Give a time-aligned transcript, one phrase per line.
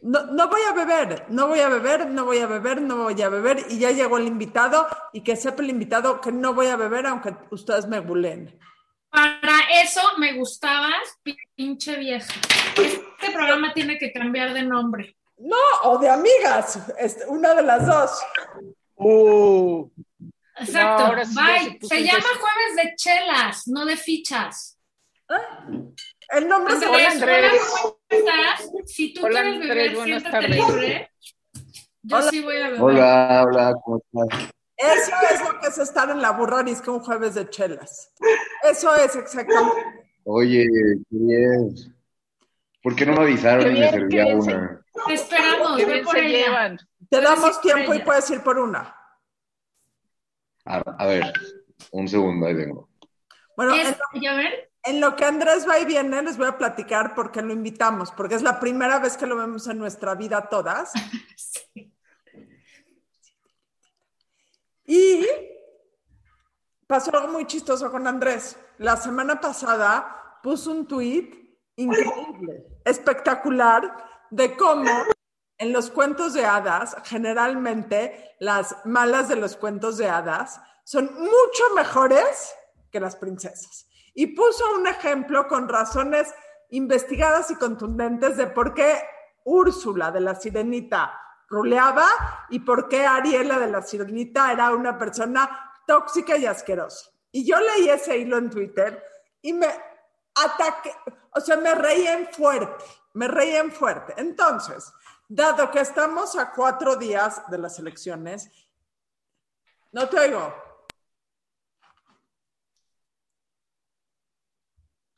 [0.00, 3.20] No, no voy a beber, no voy a beber, no voy a beber, no voy
[3.20, 3.66] a beber.
[3.68, 7.06] Y ya llegó el invitado y que sepa el invitado que no voy a beber
[7.06, 8.58] aunque ustedes me bulen.
[9.10, 11.18] Para eso me gustabas,
[11.54, 12.32] pinche vieja.
[12.76, 15.16] Este programa tiene que cambiar de nombre.
[15.38, 18.22] No, o de amigas, este, una de las dos.
[18.96, 19.88] Uh,
[20.56, 21.24] Exacto.
[21.24, 21.78] sí Bye.
[21.88, 22.26] se llama.
[22.40, 24.78] Jueves de Chelas, no de fichas.
[26.30, 27.52] El nombre es Andrés, Andrés.
[27.52, 28.70] hola, ¿cómo estás?
[28.86, 30.68] Si tú Hola, quieres Andrés, beber, buenas siéntate tardes.
[30.68, 31.10] libre.
[32.02, 32.30] Yo Hola.
[32.30, 32.82] sí voy a beber.
[32.82, 33.98] Hola, hola, ¿cómo
[34.28, 34.50] estás?
[34.76, 38.12] Eso es lo que es estar en la burrarisca un jueves de chelas.
[38.62, 39.82] Eso es exactamente.
[40.24, 41.74] Oye, qué bien.
[42.82, 44.84] ¿Por qué no me avisaron Qué y me servía una?
[45.06, 46.38] Te esperamos, qué bien por se ella.
[46.46, 46.78] llevan.
[47.10, 48.94] Te damos tiempo y puedes ir por una.
[50.64, 51.32] A, a ver,
[51.92, 52.88] un segundo, ahí vengo.
[53.56, 56.58] Bueno, en, Es, ya ven, en lo que Andrés va y viene, les voy a
[56.58, 60.14] platicar por qué lo invitamos, porque es la primera vez que lo vemos en nuestra
[60.14, 60.92] vida todas.
[64.90, 65.26] Y
[66.86, 68.56] pasó algo muy chistoso con Andrés.
[68.78, 71.30] La semana pasada puso un tuit
[71.76, 74.90] increíble, espectacular, de cómo
[75.58, 81.74] en los cuentos de hadas, generalmente las malas de los cuentos de hadas son mucho
[81.74, 82.54] mejores
[82.90, 83.87] que las princesas.
[84.18, 86.34] Y puso un ejemplo con razones
[86.70, 89.00] investigadas y contundentes de por qué
[89.44, 91.16] Úrsula de la Sirenita
[91.48, 92.08] ruleaba
[92.50, 97.12] y por qué Ariela de la Sirenita era una persona tóxica y asquerosa.
[97.30, 99.00] Y yo leí ese hilo en Twitter
[99.40, 99.68] y me
[100.34, 100.92] ataqué,
[101.30, 104.14] o sea, me reían fuerte, me reían fuerte.
[104.16, 104.92] Entonces,
[105.28, 108.50] dado que estamos a cuatro días de las elecciones,
[109.92, 110.67] no te oigo.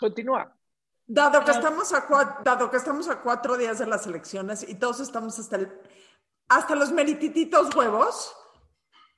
[0.00, 0.56] Continúa.
[1.06, 4.76] Dado que, estamos a cua- dado que estamos a cuatro días de las elecciones y
[4.76, 5.80] todos estamos hasta, el-
[6.48, 8.34] hasta los meritititos huevos,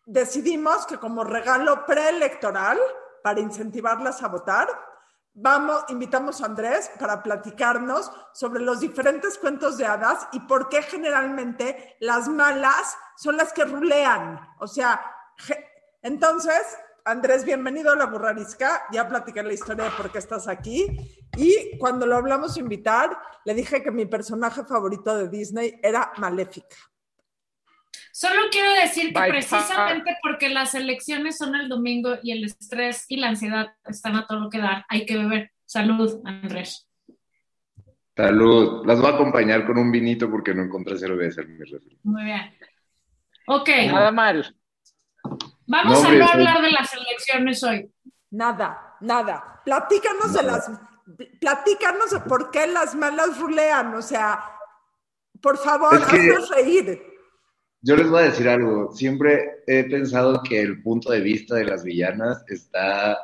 [0.06, 2.78] decidimos que como regalo preelectoral,
[3.22, 4.68] para incentivarlas a votar,
[5.34, 10.82] vamos, invitamos a Andrés para platicarnos sobre los diferentes cuentos de hadas y por qué
[10.82, 14.40] generalmente las malas son las que rulean.
[14.58, 15.00] O sea,
[16.02, 16.62] entonces,
[17.04, 18.84] Andrés, bienvenido a la burrarisca.
[18.92, 20.86] Ya platiqué la historia de por qué estás aquí.
[21.36, 26.12] Y cuando lo hablamos de invitar, le dije que mi personaje favorito de Disney era
[26.18, 26.76] Maléfica.
[28.12, 33.06] Solo quiero decir que By precisamente porque las elecciones son el domingo y el estrés
[33.08, 35.50] y la ansiedad están a todo lo que dar, hay que beber.
[35.64, 36.88] Salud, Andrés.
[38.14, 38.86] Salud.
[38.86, 41.98] Las voy a acompañar con un vinito porque no encontré cerveza en mi refri.
[42.02, 42.54] Muy bien.
[43.46, 44.54] Ok, Nada mal.
[45.66, 47.90] Vamos No, a no hablar de las elecciones hoy.
[48.30, 49.60] Nada, nada.
[49.64, 50.70] Platícanos de las,
[51.40, 53.94] platícanos de por qué las malas rulean.
[53.94, 54.42] O sea,
[55.40, 57.02] por favor, Es que- haznos reír.
[57.84, 58.92] Yo les voy a decir algo.
[58.94, 63.18] Siempre he pensado que el punto de vista de las villanas está.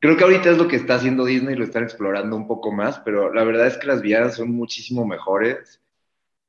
[0.00, 2.98] Creo que ahorita es lo que está haciendo Disney, lo están explorando un poco más,
[3.00, 5.80] pero la verdad es que las villanas son muchísimo mejores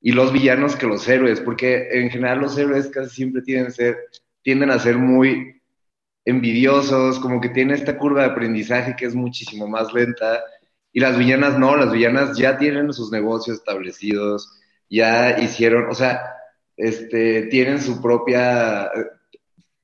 [0.02, 3.98] y los villanos que los héroes, porque en general los héroes casi siempre tienden, ser,
[4.46, 5.60] tienden a ser muy
[6.24, 10.44] envidiosos, como que tienen esta curva de aprendizaje que es muchísimo más lenta,
[10.94, 16.22] y las villanas no, las villanas ya tienen sus negocios establecidos, ya hicieron, o sea,
[16.78, 18.92] este, tienen su propia,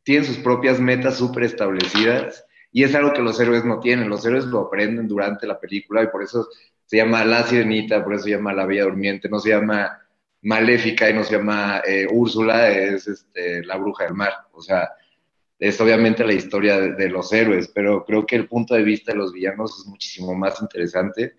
[0.04, 4.24] tienen sus propias metas súper establecidas, y es algo que los héroes no tienen, los
[4.28, 6.48] héroes lo aprenden durante la película, y por eso
[6.86, 10.01] se llama La Sirenita, por eso se llama La Bella Durmiente, no se llama
[10.44, 14.90] Maléfica y no se llama eh, Úrsula, es este, la bruja del mar, o sea,
[15.59, 19.12] es obviamente la historia de, de los héroes, pero creo que el punto de vista
[19.12, 21.35] de los villanos es muchísimo más interesante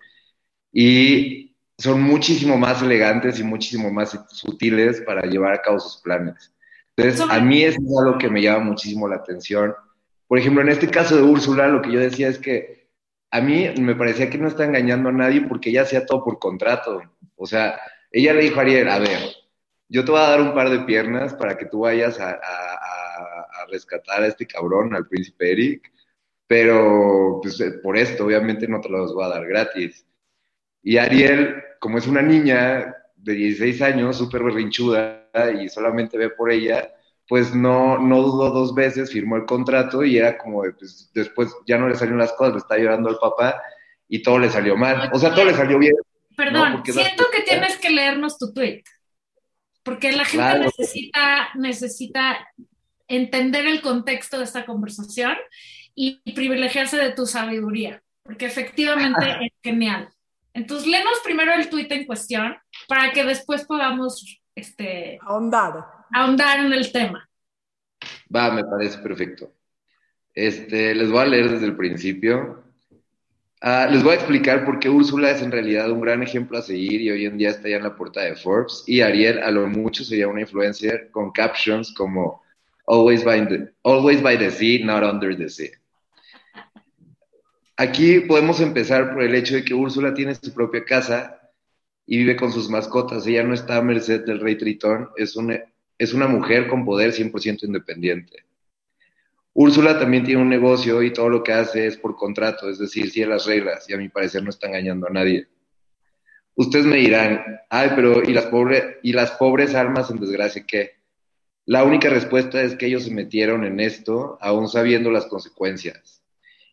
[0.72, 6.54] y son muchísimo más elegantes y muchísimo más sutiles para llevar a cabo sus planes.
[6.96, 9.74] Entonces, a mí eso es algo que me llama muchísimo la atención.
[10.28, 12.88] Por ejemplo, en este caso de Úrsula, lo que yo decía es que
[13.30, 16.38] a mí me parecía que no está engañando a nadie porque ella hacía todo por
[16.38, 17.02] contrato.
[17.36, 17.80] O sea,
[18.12, 19.18] ella le dijo a Ariel, a ver,
[19.88, 22.38] yo te voy a dar un par de piernas para que tú vayas a,
[23.70, 25.90] rescatar a este cabrón, al príncipe Eric,
[26.46, 30.06] pero pues, eh, por esto obviamente no te los voy a dar gratis.
[30.82, 36.50] Y Ariel, como es una niña de 16 años, súper berrinchuda y solamente ve por
[36.50, 36.92] ella,
[37.28, 41.78] pues no, no dudó dos veces, firmó el contrato y era como, pues, después ya
[41.78, 43.62] no le salieron las cosas, le está llorando al papá
[44.08, 45.10] y todo le salió mal.
[45.14, 45.94] O sea, todo le salió bien.
[46.36, 47.44] Perdón, No, siento que publicidad.
[47.44, 48.82] tienes que leernos tu tweet.
[49.82, 50.64] Porque la gente Claro.
[50.64, 52.48] necesita, necesita
[53.08, 55.36] entender el contexto de esta conversación
[55.94, 58.02] y privilegiarse de tu sabiduría.
[58.22, 60.08] Porque efectivamente es genial.
[60.54, 62.56] Entonces, léenos primero el tuit en cuestión
[62.86, 65.84] para que después podamos este, Ahondar.
[66.12, 67.28] ahondar en el tema.
[68.34, 69.52] Va, me parece perfecto.
[70.34, 72.64] Este, les voy a leer desde el principio.
[73.64, 76.62] Ah, les voy a explicar por qué Úrsula es en realidad un gran ejemplo a
[76.62, 78.82] seguir y hoy en día está ya en la portada de Forbes.
[78.88, 82.42] Y Ariel, a lo mucho, sería una influencer con captions como
[82.88, 85.70] Always by the, always by the sea, not under the sea.
[87.76, 91.40] Aquí podemos empezar por el hecho de que Úrsula tiene su propia casa
[92.04, 93.28] y vive con sus mascotas.
[93.28, 95.60] Ella no está a merced del rey Tritón, es una,
[95.98, 98.44] es una mujer con poder 100% independiente.
[99.54, 103.10] Úrsula también tiene un negocio y todo lo que hace es por contrato, es decir,
[103.10, 105.46] sigue las reglas y a mi parecer no está engañando a nadie.
[106.54, 111.02] Ustedes me dirán, ay, pero ¿y las, pobre, ¿y las pobres almas en desgracia qué?
[111.66, 116.22] La única respuesta es que ellos se metieron en esto aún sabiendo las consecuencias.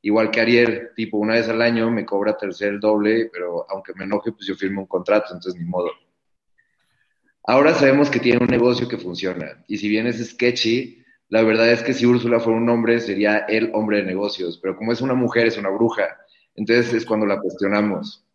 [0.02, 3.94] Igual que Ariel, tipo, una vez al año me cobra tercer el doble, pero aunque
[3.96, 5.92] me enoje, pues yo firmo un contrato, entonces ni modo.
[7.44, 11.72] Ahora sabemos que tiene un negocio que funciona, y si bien es sketchy, la verdad
[11.72, 15.02] es que si Úrsula fuera un hombre, sería el hombre de negocios, pero como es
[15.02, 16.18] una mujer, es una bruja,
[16.56, 18.26] entonces es cuando la cuestionamos.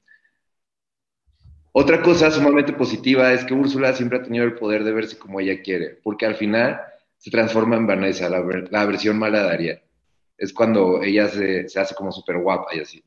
[1.73, 5.41] Otra cosa sumamente positiva es que Úrsula siempre ha tenido el poder de verse como
[5.41, 6.81] ella quiere, porque al final
[7.19, 9.83] se transforma en Vanessa, la, ver- la versión mala de Ariel.
[10.39, 13.05] Es cuando ella se, se hace como súper guapa y así.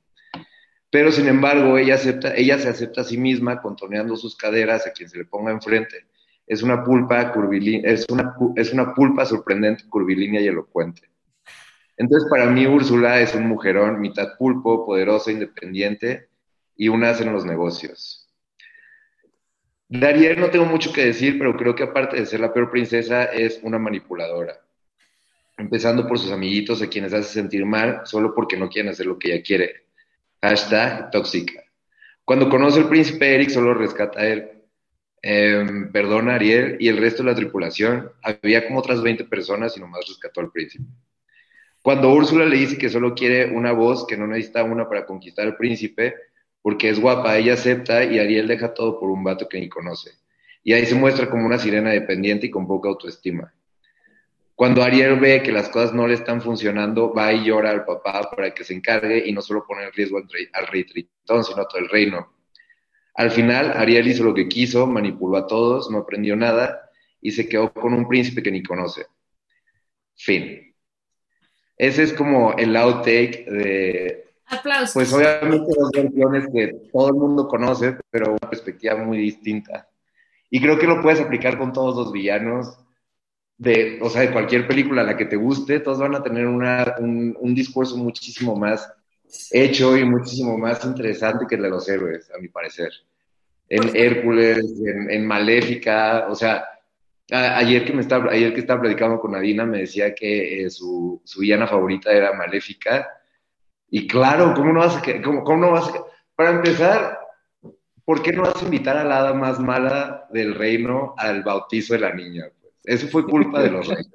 [0.90, 4.92] Pero sin embargo, ella, acepta, ella se acepta a sí misma contorneando sus caderas a
[4.92, 6.07] quien se le ponga enfrente.
[6.48, 11.02] Es una pulpa curvilínea, es una, es una pulpa sorprendente, curvilínea y elocuente.
[11.98, 16.30] Entonces, para mí, Úrsula es un mujerón, mitad pulpo, poderosa, independiente
[16.76, 18.28] y un as en los negocios.
[19.90, 22.70] De Ariel no tengo mucho que decir, pero creo que aparte de ser la peor
[22.70, 24.60] princesa, es una manipuladora.
[25.58, 29.18] Empezando por sus amiguitos a quienes hace sentir mal solo porque no quieren hacer lo
[29.18, 29.88] que ella quiere.
[30.42, 31.64] Hashtag tóxica.
[32.24, 34.57] Cuando conoce al príncipe Eric, solo rescata a él.
[35.22, 38.12] Perdona a Ariel y el resto de la tripulación.
[38.22, 40.86] Había como otras 20 personas y nomás rescató al príncipe.
[41.82, 45.46] Cuando Úrsula le dice que solo quiere una voz, que no necesita una para conquistar
[45.46, 46.16] al príncipe,
[46.62, 50.12] porque es guapa, ella acepta y Ariel deja todo por un vato que ni conoce.
[50.64, 53.54] Y ahí se muestra como una sirena dependiente y con poca autoestima.
[54.54, 58.30] Cuando Ariel ve que las cosas no le están funcionando, va y llora al papá
[58.36, 61.62] para que se encargue y no solo pone en riesgo al al rey Tritón, sino
[61.62, 62.37] a todo el reino.
[63.18, 67.50] Al final, Ariel hizo lo que quiso, manipuló a todos, no aprendió nada y se
[67.50, 69.08] quedó con un príncipe que ni conoce.
[70.16, 70.76] Fin.
[71.76, 74.94] Ese es como el outtake de, Aplausos.
[74.94, 79.90] pues obviamente dos versiones que todo el mundo conoce, pero una perspectiva muy distinta.
[80.52, 82.78] Y creo que lo puedes aplicar con todos los villanos
[83.58, 86.46] de, o sea, de cualquier película a la que te guste, todos van a tener
[86.46, 88.88] una, un, un discurso muchísimo más
[89.52, 92.90] hecho y muchísimo más interesante que el de los héroes, a mi parecer.
[93.70, 96.66] En Hércules, en, en Maléfica, o sea,
[97.32, 100.70] a- ayer que me estaba, ayer que estaba platicando con Adina me decía que eh,
[100.70, 103.08] su, su villana favorita era Maléfica.
[103.90, 106.04] Y claro, ¿cómo no vas a, cómo, cómo no vas a,
[106.36, 107.20] para empezar,
[108.06, 111.94] ¿por qué no vas a invitar a la hada más mala del reino al bautizo
[111.94, 112.46] de la niña?
[112.62, 114.08] Pues, eso fue culpa de los reyes.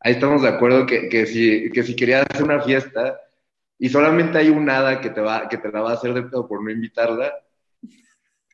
[0.00, 3.20] Ahí estamos de acuerdo que, que, si, que si querías hacer una fiesta
[3.84, 6.22] y solamente hay un hada que te, va, que te la va a hacer de
[6.22, 7.32] pedo por no invitarla,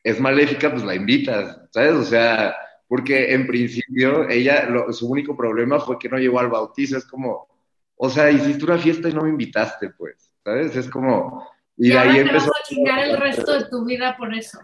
[0.03, 1.93] es maléfica, pues la invitas, ¿sabes?
[1.93, 2.55] O sea,
[2.87, 7.05] porque en principio ella, lo- su único problema fue que no llegó al bautizo, es
[7.05, 7.47] como,
[7.95, 10.75] o sea, hiciste una fiesta y no me invitaste, pues, ¿sabes?
[10.75, 12.47] Es como, y Y de ahora ahí te empezó.
[12.47, 14.59] vas a chingar el resto de tu vida por eso.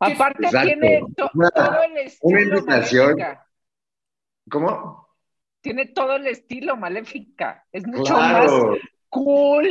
[0.00, 0.66] Aparte Exacto.
[0.66, 3.06] tiene to- Una- todo el estilo invitación.
[3.12, 3.46] Maléfica.
[4.50, 5.08] ¿Cómo?
[5.60, 7.64] Tiene todo el estilo Maléfica.
[7.70, 8.66] Es mucho Claro.
[8.72, 8.78] más
[9.12, 9.68] cool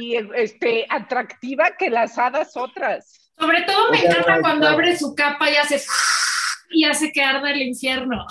[0.00, 3.32] y este atractiva que las hadas otras.
[3.38, 5.82] Sobre todo me encanta cuando abre su capa y hace
[6.70, 8.24] y hace que arda el infierno.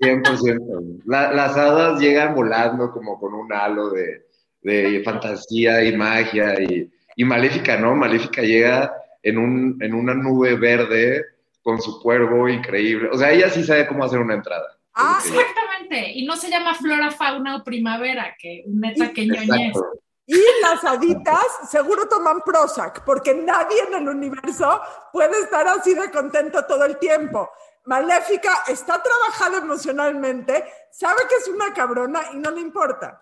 [0.00, 1.02] 100%.
[1.06, 4.26] La- las hadas llegan volando como con un halo de,
[4.62, 7.94] de fantasía y magia y, y Maléfica, ¿no?
[7.94, 11.24] Maléfica llega en, un, en una nube verde
[11.62, 13.08] con su cuervo increíble.
[13.12, 14.66] O sea, ella sí sabe cómo hacer una entrada.
[14.94, 15.30] Ah, que-
[15.90, 16.18] Exactamente.
[16.18, 19.76] Y no se llama flora, fauna o primavera, que neta que ñoñez.
[20.26, 24.80] Y las haditas seguro toman Prozac, porque nadie en el universo
[25.12, 27.50] puede estar así de contento todo el tiempo.
[27.86, 33.20] Maléfica está trabajada emocionalmente, sabe que es una cabrona y no le importa.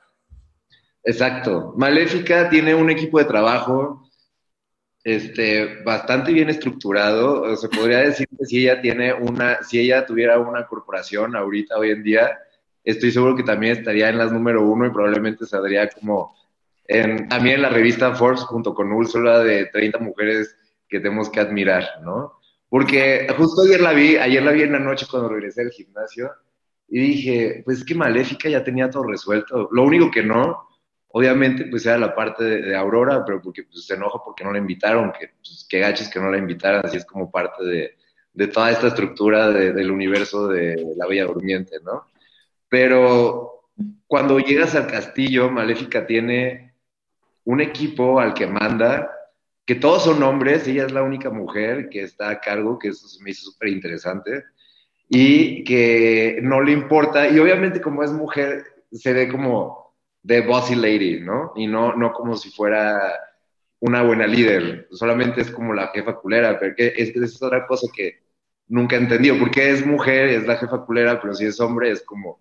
[1.03, 1.73] Exacto.
[1.79, 4.03] Maléfica tiene un equipo de trabajo
[5.03, 7.43] este, bastante bien estructurado.
[7.43, 11.79] O Se podría decir que si ella tiene una, si ella tuviera una corporación ahorita,
[11.79, 12.39] hoy en día,
[12.91, 16.35] estoy seguro que también estaría en las número uno y probablemente saldría como
[16.87, 20.57] en, también en la revista Forbes junto con Úrsula de 30 mujeres
[20.89, 22.41] que tenemos que admirar, ¿no?
[22.71, 26.31] Porque justo ayer la vi, ayer la vi en la noche cuando regresé del gimnasio
[26.89, 29.69] y dije, pues que Maléfica ya tenía todo resuelto.
[29.71, 30.67] Lo único que no,
[31.09, 34.59] obviamente, pues era la parte de, Aurora, pero porque pues, se enoja porque no la
[34.59, 37.97] invitaron, que, pues, que gaches que no la invitaran, así es como parte de,
[38.33, 42.07] de toda esta estructura del universo de la Bella Durmiente, ¿no?
[42.69, 43.71] Pero
[44.07, 46.75] cuando llegas al castillo, Maléfica tiene
[47.45, 49.11] un equipo al que manda,
[49.65, 53.07] que todos son hombres, ella es la única mujer que está a cargo, que eso
[53.07, 54.45] se me hizo súper interesante,
[55.09, 60.75] y que no le importa, y obviamente como es mujer, se ve como de bossy
[60.75, 61.53] lady, ¿no?
[61.57, 63.13] Y no, no como si fuera
[63.81, 68.23] una buena líder, solamente es como la jefa culera, porque es, es otra cosa que
[68.67, 72.03] nunca he entendido, porque es mujer, es la jefa culera, pero si es hombre es
[72.03, 72.41] como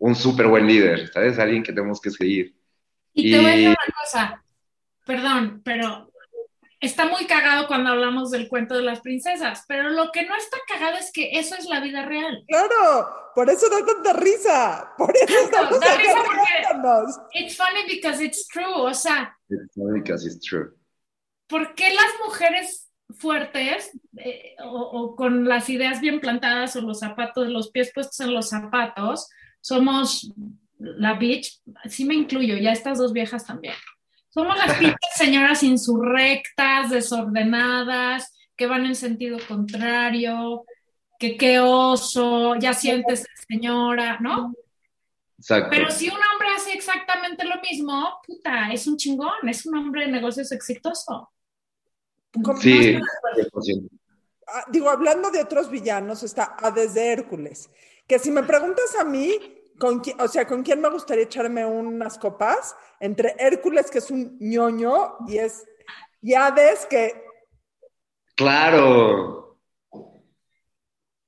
[0.00, 1.38] un súper buen líder, ¿sabes?
[1.38, 2.56] Alguien que tenemos que seguir.
[3.12, 4.44] Y, te voy a decir una cosa,
[5.04, 6.10] perdón, pero
[6.80, 10.56] está muy cagado cuando hablamos del cuento de las princesas, pero lo que no está
[10.66, 12.42] cagado es que eso es la vida real.
[12.48, 18.24] Claro, por eso da tanta risa, por eso estamos da risa porque it's funny because
[18.24, 19.36] it's true, o sea.
[19.50, 20.72] It's funny because it's true.
[21.46, 27.48] ¿Por qué las mujeres fuertes eh, o, con las ideas bien plantadas o los zapatos,
[27.48, 29.28] los pies puestos en los zapatos,
[29.60, 30.32] somos
[30.78, 33.74] la bitch, sí me incluyo, ya estas dos viejas también.
[34.30, 34.76] Somos las
[35.16, 40.64] señoras insurrectas, desordenadas, que van en sentido contrario,
[41.18, 44.54] que qué oso, ya sientes señora, ¿no?
[45.38, 45.70] Exacto.
[45.70, 50.06] Pero si un hombre hace exactamente lo mismo, puta, es un chingón, es un hombre
[50.06, 51.30] de negocios exitoso.
[52.60, 52.96] Sí,
[54.46, 57.70] ah, digo, hablando de otros villanos, está Hades de Hércules,
[58.10, 59.38] que si me preguntas a mí,
[59.78, 62.74] con o sea, ¿con quién me gustaría echarme unas copas?
[62.98, 65.64] Entre Hércules, que es un ñoño, y es
[66.20, 66.34] y
[66.90, 67.22] que...
[68.34, 69.60] Claro.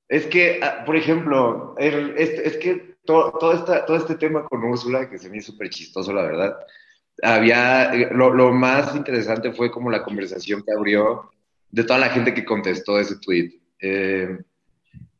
[0.09, 5.29] Es que, ah, por ejemplo, es, que todo, todo este tema con Úrsula, que se
[5.29, 6.57] me hizo súper chistoso, la verdad,
[7.21, 11.31] había, lo, más interesante fue como la conversación que abrió
[11.71, 13.53] de toda la gente que contestó ese tweet.
[13.79, 14.37] Eh,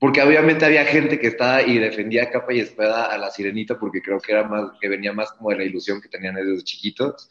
[0.03, 4.01] porque obviamente había gente que estaba y defendía capa y espada a la sirenita porque
[4.01, 7.29] creo que era más, que venía más como de la ilusión que tenían desde chiquitos,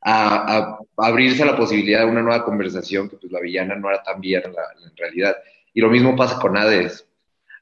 [0.00, 4.02] a, abrirse a la posibilidad de una nueva conversación que pues la villana no era
[4.02, 5.36] tan villana en realidad.
[5.74, 7.06] Y lo mismo pasa con Hades.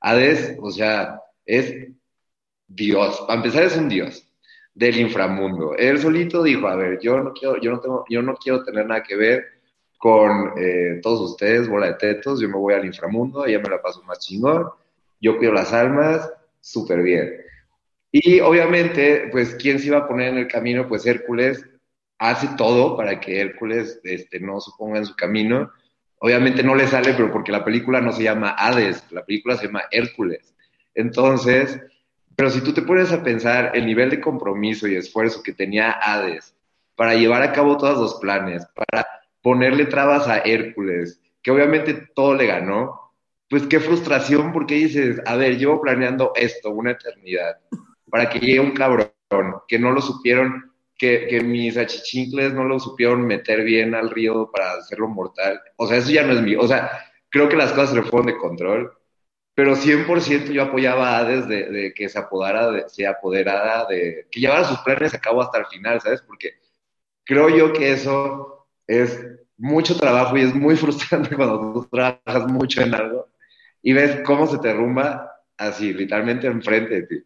[0.00, 1.88] Hades, o sea, es
[2.69, 3.21] Dios.
[3.26, 4.25] Para empezar es un Dios
[4.75, 5.75] del inframundo.
[5.76, 8.87] Él solito dijo, a ver, yo no quiero, yo no tengo, yo no quiero tener
[8.87, 9.45] nada que ver
[10.03, 13.81] con eh, todos ustedes, bola de tetos, yo me voy al inframundo, ya me la
[13.81, 14.67] paso más chingón,
[15.21, 16.29] yo cuido las almas,
[16.61, 17.37] súper bien.
[18.11, 20.89] Y obviamente, pues, ¿quién se iba a poner en el camino?
[20.89, 21.65] Pues Hércules
[22.19, 25.71] hace todo para que Hércules este, no se ponga en su camino.
[26.19, 29.67] Obviamente no le sale, pero porque la película no se llama Hades, la película se
[29.67, 30.53] llama Hércules.
[30.97, 31.79] Entonces,
[32.35, 35.93] pero si tú te pones a pensar el nivel de compromiso y esfuerzo que tenía
[35.93, 36.57] Hades
[36.97, 42.35] para llevar a cabo todos los planes, para ponerle trabas a Hércules, que obviamente todo
[42.35, 43.13] le ganó,
[43.49, 47.59] pues qué frustración porque dices, a ver, llevo planeando esto una eternidad
[48.11, 49.11] para que llegue un cabrón
[49.69, 54.51] que no lo supieron, que, que mis achichincles no lo supieron meter bien al río
[54.53, 55.61] para hacerlo mortal.
[55.77, 56.61] O sea, eso ya no es mío.
[56.61, 56.91] O sea,
[57.29, 58.93] creo que las cosas le fueron de control
[59.55, 64.41] pero 100% yo apoyaba a Hades de, que se apodara, de, se apoderara de, que
[64.41, 66.23] llevara sus planes a cabo hasta el final, ¿sabes?
[66.23, 66.55] Porque
[67.25, 69.25] creo yo que eso es
[69.57, 73.29] mucho trabajo y es muy frustrante cuando tú trabajas mucho en algo
[73.83, 77.25] y ves cómo se te derrumba así, literalmente enfrente de ti.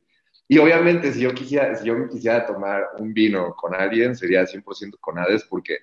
[0.48, 4.98] Y obviamente si yo quisiera, si yo quisiera tomar un vino con alguien, sería 100%
[5.00, 5.78] con Hades porque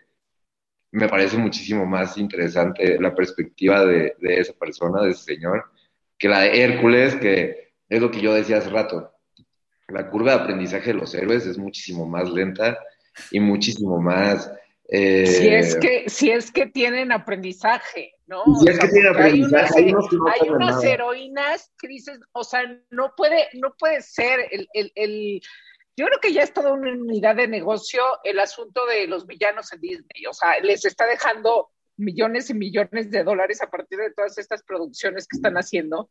[0.91, 5.65] me parece muchísimo más interesante la perspectiva de, de esa persona, de ese señor
[6.23, 9.11] que la de Hércules, que es lo que yo decía hace rato.
[9.89, 12.79] La curva de aprendizaje de los héroes es muchísimo más lenta
[13.29, 14.49] y muchísimo más...
[14.95, 18.43] Eh, si, es que, si es que tienen aprendizaje, ¿no?
[18.61, 20.05] Si es que tienen aprendizaje, hay unas,
[20.39, 25.41] hay unas heroínas que dices, o sea, no puede, no puede ser el, el, el
[25.97, 29.73] yo creo que ya es toda una unidad de negocio el asunto de los villanos
[29.73, 30.27] en Disney.
[30.29, 34.61] O sea, les está dejando millones y millones de dólares a partir de todas estas
[34.61, 36.09] producciones que están haciendo.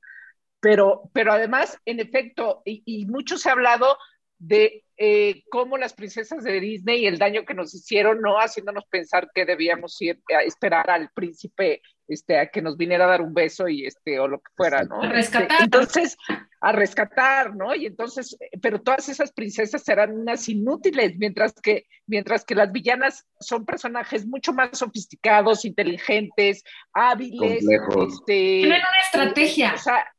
[0.61, 3.97] Pero, pero además, en efecto, y, mucho se ha hablado
[4.42, 8.84] de eh, cómo las princesas de Disney y el daño que nos hicieron, no haciéndonos
[8.87, 13.22] pensar que debíamos ir a esperar al príncipe este, a que nos viniera a dar
[13.22, 15.00] un beso y este, o lo que fuera, ¿no?
[15.02, 15.62] Rescatar.
[15.62, 16.16] entonces,
[16.61, 17.75] a rescatar, ¿no?
[17.75, 23.26] Y entonces, pero todas esas princesas serán unas inútiles, mientras que, mientras que las villanas
[23.40, 29.75] son personajes mucho más sofisticados, inteligentes, hábiles, este, tienen una estrategia.
[29.75, 30.12] O sea,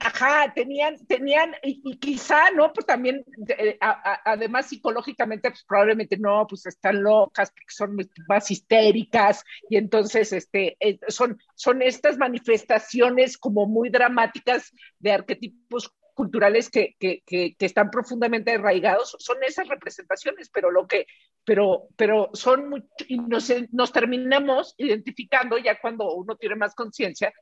[0.00, 2.72] ajá, tenían, tenían, y, quizá, ¿no?
[2.72, 7.96] Pues también, eh, además psicológicamente, pues probablemente no, pues están locas, porque son
[8.28, 15.94] más histéricas, y entonces, este, eh, son, son estas manifestaciones como muy dramáticas de arquetipos
[16.14, 21.06] culturales que, que, que, están profundamente arraigados, son esas representaciones, pero lo que,
[21.44, 27.32] pero, pero son mucho, y nos terminamos identificando ya cuando uno tiene más conciencia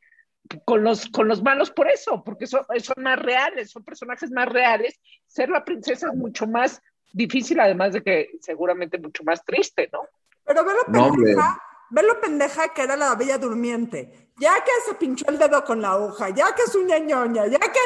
[0.64, 4.48] con los, con los malos por eso, porque son, son más reales, son personajes más
[4.48, 4.98] reales.
[5.26, 6.80] Ser la princesa es mucho más
[7.12, 10.00] difícil, además de que seguramente mucho más triste, ¿no?
[10.44, 14.32] Pero ve lo pendeja, ve lo pendeja que era la bella durmiente.
[14.38, 17.58] Ya que se pinchó el dedo con la hoja, ya que es una ñoña, ya
[17.58, 17.80] que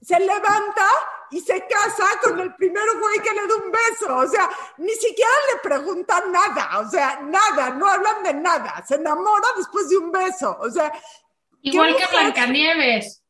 [0.00, 0.86] se levanta
[1.30, 4.16] y se casa con el primer güey que le da un beso.
[4.16, 6.80] O sea, ni siquiera le preguntan nada.
[6.80, 8.84] O sea, nada, no hablan de nada.
[8.86, 10.56] Se enamora después de un beso.
[10.60, 10.92] O sea,
[11.66, 13.24] Igual que Blancanieves.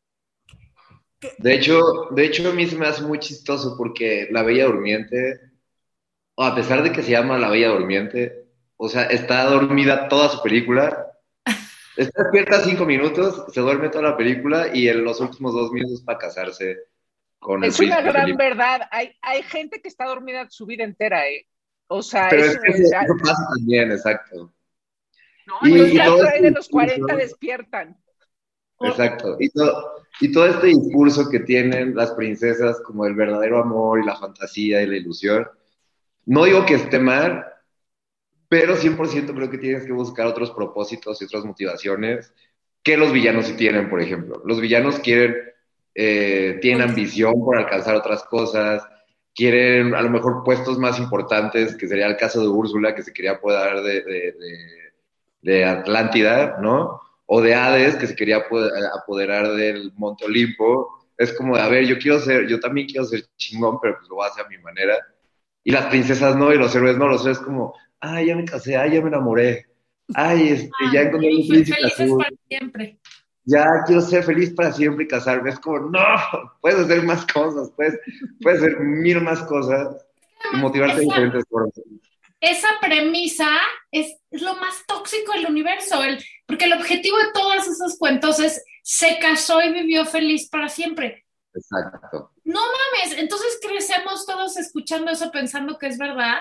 [1.38, 5.40] De hecho, de hecho, a mí se me hace muy chistoso porque La Bella Durmiente,
[6.37, 8.45] a pesar de que se llama La Bella Durmiente,
[8.76, 11.12] o sea, está dormida toda su película.
[11.97, 16.02] Está despierta cinco minutos, se duerme toda la película y en los últimos dos minutos
[16.02, 16.76] para casarse
[17.38, 18.83] con el Es una gran verdad.
[18.90, 21.47] Hay, hay gente que está dormida su vida entera, ¿eh?
[21.87, 22.90] O sea, Pero es, que eso,
[23.23, 24.52] pasa también, exacto.
[25.47, 27.97] No, y, los de los 40 despiertan.
[28.80, 29.37] Exacto.
[29.38, 34.06] Y todo, y todo este discurso que tienen las princesas como el verdadero amor y
[34.06, 35.47] la fantasía y la ilusión,
[36.26, 37.45] no digo que esté mal,
[38.49, 42.33] pero 100% creo que tienes que buscar otros propósitos y otras motivaciones
[42.83, 44.42] que los villanos sí tienen, por ejemplo.
[44.45, 45.35] Los villanos quieren,
[45.95, 48.87] eh, tienen ambición por alcanzar otras cosas,
[49.35, 53.12] quieren a lo mejor puestos más importantes, que sería el caso de Úrsula, que se
[53.12, 54.92] quería apoderar de, de, de,
[55.42, 57.00] de Atlántida, ¿no?
[57.26, 58.45] O de Hades, que se quería
[58.95, 61.08] apoderar del Monte Olimpo.
[61.19, 64.08] Es como de, a ver, yo quiero ser, yo también quiero ser chingón, pero pues
[64.08, 64.95] lo voy a hacer a mi manera.
[65.65, 68.76] Y las princesas no, y los héroes no, los héroes como, ay, ya me casé,
[68.76, 69.67] ay, ya me enamoré,
[70.15, 72.19] ay, este, ya encontré un príncipe azul.
[72.19, 72.99] Para siempre.
[73.45, 75.50] Ya quiero ser feliz para siempre y casarme.
[75.50, 76.00] Es como, no,
[76.60, 77.99] puedes hacer más cosas, puedes,
[78.41, 80.06] puedes hacer mil más cosas
[80.52, 81.73] y motivarte de diferentes formas
[82.41, 83.50] esa premisa
[83.91, 88.65] es, lo más tóxico del universo, el, porque el objetivo de todos esos cuentos es
[88.82, 91.26] se casó y vivió feliz para siempre.
[91.52, 92.32] Exacto.
[92.45, 96.39] No mames, entonces crecemos todos escuchando eso pensando que es verdad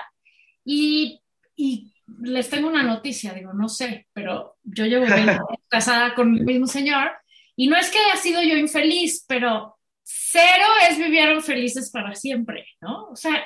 [0.63, 1.21] y,
[1.55, 5.05] y les tengo una noticia, digo, no sé, pero yo llevo
[5.69, 7.11] casada con el mismo señor
[7.55, 12.67] y no es que haya sido yo infeliz, pero cero es vivieron felices para siempre,
[12.81, 13.09] ¿no?
[13.09, 13.43] O sea,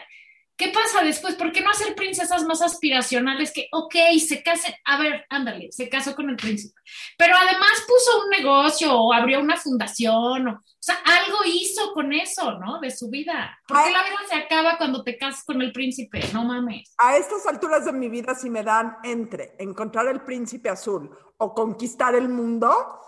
[0.59, 1.35] ¿Qué pasa después?
[1.35, 5.87] ¿Por qué no hacer princesas más aspiracionales que, ok, se case, a ver, ándale, se
[5.87, 6.77] casó con el príncipe,
[7.17, 12.11] pero además puso un negocio o abrió una fundación, o, o sea, algo hizo con
[12.11, 12.81] eso, ¿no?
[12.81, 13.57] De su vida.
[13.65, 16.19] ¿Por qué la vida se acaba cuando te casas con el príncipe?
[16.33, 16.93] No mames.
[16.97, 21.53] A estas alturas de mi vida, si me dan entre encontrar el príncipe azul o
[21.53, 22.99] conquistar el mundo,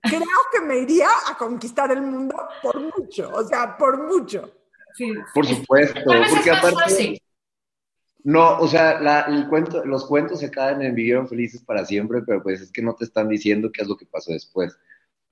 [0.00, 0.20] creo
[0.52, 4.63] que me iría a conquistar el mundo por mucho, o sea, por mucho.
[5.34, 7.20] Por supuesto, porque aparte...
[8.24, 12.42] No, o sea, el cuento, los cuentos se acaban en Vivieron Felices para siempre, pero
[12.42, 14.78] pues es que no te están diciendo qué es lo que pasó después.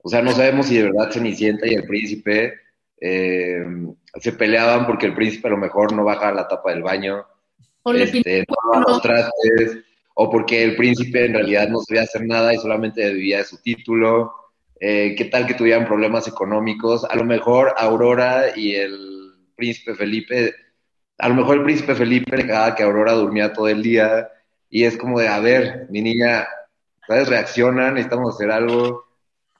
[0.03, 2.53] O sea, no sabemos si de verdad Cenicienta y el príncipe
[3.01, 3.65] eh,
[4.21, 7.25] se peleaban porque el príncipe a lo mejor no baja la tapa del baño,
[7.81, 8.45] o, este,
[8.87, 9.79] los trastes,
[10.13, 13.57] o porque el príncipe en realidad no sabía hacer nada y solamente vivía de su
[13.61, 14.33] título.
[14.79, 17.05] Eh, ¿Qué tal que tuvieran problemas económicos?
[17.05, 19.12] A lo mejor Aurora y el
[19.55, 20.55] príncipe Felipe,
[21.17, 24.29] a lo mejor el príncipe Felipe le cagaba que Aurora durmía todo el día
[24.69, 26.47] y es como de, a ver, mi niña,
[27.07, 27.29] ¿sabes?
[27.29, 29.05] Reaccionan, necesitamos hacer algo.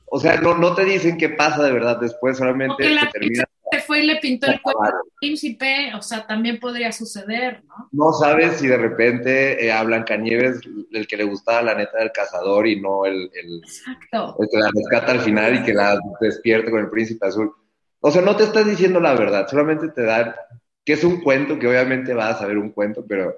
[0.05, 3.45] O sea, no, no te dicen qué pasa de verdad después, solamente se termina.
[3.71, 7.89] Se fue y le pintó el cuerpo al príncipe, o sea, también podría suceder, ¿no?
[7.91, 12.11] No sabes si de repente eh, a Blancanieves el que le gustaba la neta del
[12.11, 14.35] cazador y no el, el, Exacto.
[14.39, 17.55] el que la rescata al final y que la despierte con el príncipe azul.
[18.05, 20.35] O sea, no te estás diciendo la verdad, solamente te dan
[20.83, 23.33] que es un cuento, que obviamente vas a saber un cuento, pero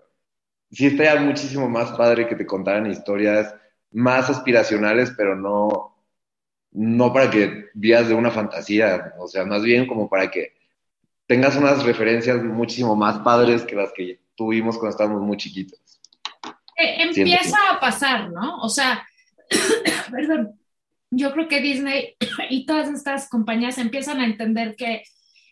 [0.72, 3.54] sí estaría muchísimo más padre que te contaran historias
[3.92, 5.96] más aspiracionales, pero no,
[6.72, 10.56] no para que vivas de una fantasía, o sea, más bien como para que
[11.28, 15.80] tengas unas referencias muchísimo más padres que las que tuvimos cuando estábamos muy chiquitos.
[16.76, 18.58] Eh, empieza a pasar, ¿no?
[18.64, 19.08] O sea,
[20.12, 20.60] perdón,
[21.16, 22.16] yo creo que Disney
[22.50, 25.04] y todas estas compañías empiezan a entender que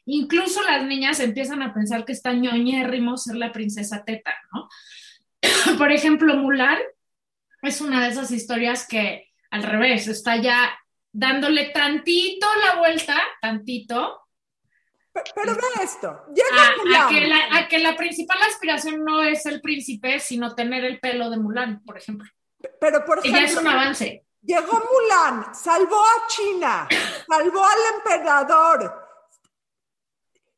[0.05, 4.67] incluso las niñas empiezan a pensar que está ñoñérrimo ser la princesa teta, ¿no?
[5.77, 6.79] Por ejemplo, Mulan
[7.61, 10.75] es una de esas historias que al revés, está ya
[11.11, 14.19] dándole tantito la vuelta, tantito.
[15.13, 20.19] Pero, ve esto, a, que la, a, que la, principal aspiración no es el príncipe,
[20.19, 22.27] sino tener el pelo de Mulan, por ejemplo.
[22.81, 24.25] Pero por ejemplo, ya es un avance.
[24.43, 26.87] Llegó Mulan, salvó a China,
[27.27, 29.03] salvó al emperador.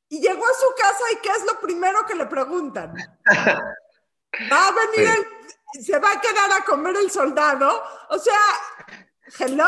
[0.10, 2.94] Y llegó a su casa y ¿qué es lo primero que le preguntan?
[4.52, 7.84] Va a venir el, se va a quedar a comer el soldado.
[8.10, 8.38] O sea,
[9.40, 9.66] hello.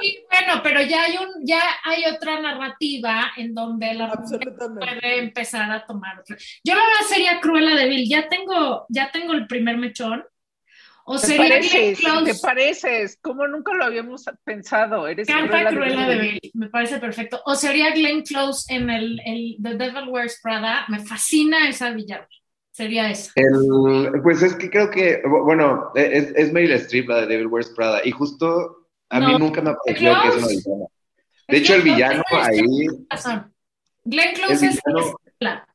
[0.00, 5.70] Sí, bueno, pero ya hay un, ya hay otra narrativa en donde la puede empezar
[5.70, 6.22] a tomar.
[6.64, 8.08] Yo la verdad sería Cruella de Vil.
[8.08, 10.24] Ya tengo, ya tengo el primer mechón.
[11.10, 12.32] O sería pareces, Close.
[12.32, 13.18] ¿Te pareces?
[13.22, 15.08] Como nunca lo habíamos pensado.
[15.08, 16.40] Eres Canta Cruella, de, Vil.
[16.52, 17.40] Me parece perfecto.
[17.46, 20.84] O sería Glenn Close en el, el The Devil Wears Prada.
[20.88, 22.28] Me fascina esa villana.
[22.70, 23.32] Sería eso.
[24.22, 28.02] pues es que creo que, bueno, es, es Meryl Streep, la de Devil Wears Prada.
[28.04, 30.84] Y justo a mí nunca me pareció que es una villana.
[31.48, 32.62] De hecho, el villano ahí.
[34.04, 34.78] Glenn Close es
[35.40, 35.66] la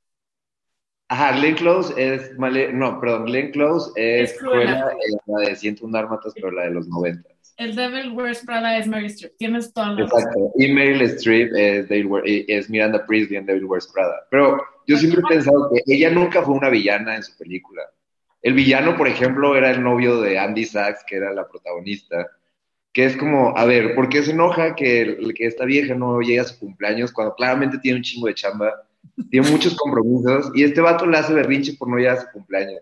[1.10, 4.94] Ajá, Glenn Close es no, perdón, Glenn Close es, Cruella,
[5.28, 7.30] la de 101 Dálmatas, pero la de los 90.
[7.58, 11.86] El Devil Wears Prada es Mary Streep, tienes toda la Exacto, y Meryl Streep es,
[11.90, 14.16] es Miranda Priestley en Devil Wears Prada.
[14.32, 17.84] Pero yo siempre he pensado que ella nunca fue una villana en su película.
[18.42, 22.28] El villano, por ejemplo, era el novio de Andy Sachs, que era la protagonista,
[22.92, 26.40] que es como, a ver, ¿por qué se enoja que, que esta vieja no llegue
[26.40, 28.74] a su cumpleaños cuando claramente tiene un chingo de chamba?
[29.30, 32.82] Tiene muchos compromisos y este vato le hace berrinche por no llegar a su cumpleaños.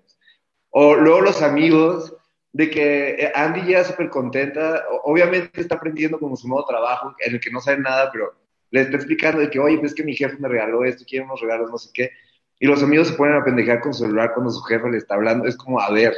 [0.69, 2.13] O luego los amigos,
[2.53, 7.33] de que eh, Andy llega súper contenta, obviamente está aprendiendo como su nuevo trabajo, en
[7.35, 8.33] el que no sabe nada, pero
[8.71, 11.41] le está explicando de que, oye, pues que mi jefe me regaló esto, quiere unos
[11.41, 12.11] regalos, no sé qué.
[12.59, 15.15] Y los amigos se ponen a pendejar con su celular cuando su jefe le está
[15.15, 15.47] hablando.
[15.47, 16.13] Es como, a ver,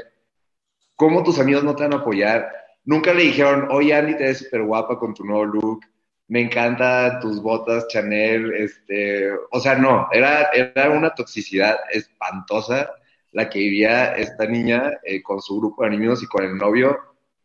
[0.96, 2.52] ¿cómo tus amigos no te van a apoyar?
[2.86, 5.86] Nunca le dijeron, oye, Andy, te ves súper guapa con tu nuevo look
[6.34, 12.90] me encanta tus botas Chanel, este, o sea, no, era, era una toxicidad espantosa
[13.34, 16.98] la que vivía esta niña eh, con su grupo de amigos y con el novio,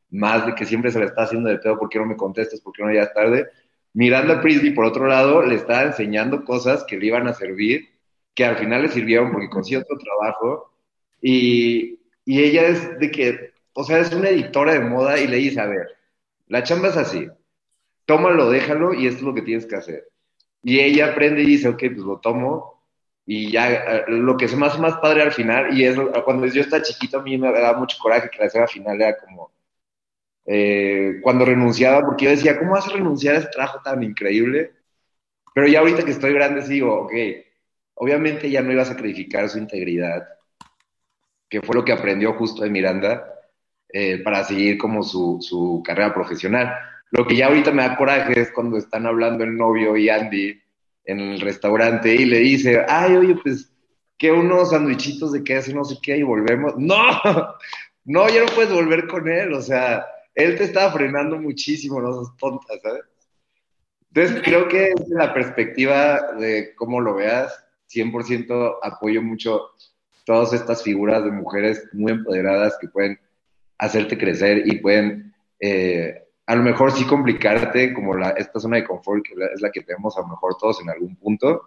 [0.08, 2.62] más de que siempre se le está haciendo de pedo, ¿por qué no me contestas?
[2.62, 3.48] ¿Por qué no llegas tarde?
[3.92, 7.90] Miranda Priestley, por otro lado, le estaba enseñando cosas que le iban a servir,
[8.34, 10.72] que al final le sirvieron porque consiguió otro trabajo,
[11.20, 15.36] y, y ella es de que, o sea, es una editora de moda y le
[15.36, 15.88] dice, a ver,
[16.46, 17.28] la chamba es así,
[18.08, 20.08] tómalo, déjalo y esto es lo que tienes que hacer.
[20.62, 22.82] Y ella aprende y dice, ok, pues lo tomo
[23.26, 26.62] y ya eh, lo que me hace más padre al final, y es cuando yo
[26.62, 29.52] estaba chiquito a mí me daba mucho coraje que la escena final era como
[30.46, 34.72] eh, cuando renunciaba, porque yo decía, ¿cómo vas a renunciar a ese trabajo tan increíble?
[35.54, 37.12] Pero ya ahorita que estoy grande digo, ok,
[37.96, 40.26] obviamente ya no iba a sacrificar su integridad,
[41.50, 43.34] que fue lo que aprendió justo de Miranda,
[43.90, 46.74] eh, para seguir como su, su carrera profesional
[47.10, 50.60] lo que ya ahorita me da coraje es cuando están hablando el novio y Andy
[51.04, 53.72] en el restaurante y le dice, ay, oye, pues,
[54.18, 56.74] que unos sandwichitos de queso, no sé qué, y volvemos.
[56.78, 56.96] No,
[58.04, 62.12] no, ya no puedes volver con él, o sea, él te estaba frenando muchísimo, no
[62.12, 63.02] sos tonta, ¿sabes?
[64.14, 69.60] Entonces, creo que es la perspectiva de cómo lo veas, 100% apoyo mucho
[70.24, 73.18] todas estas figuras de mujeres muy empoderadas que pueden
[73.78, 78.84] hacerte crecer y pueden eh, a lo mejor sí complicarte como la, esta zona de
[78.84, 81.64] confort, que es la que tenemos a lo mejor todos en algún punto,